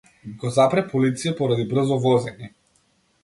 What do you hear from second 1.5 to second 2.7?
брзо возење.